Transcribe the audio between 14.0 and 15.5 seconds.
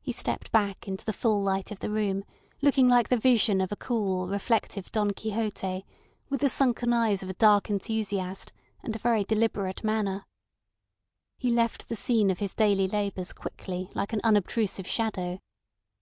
an unobtrusive shadow.